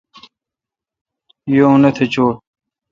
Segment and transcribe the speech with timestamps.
[1.51, 2.29] یہ او نتھ چوی۔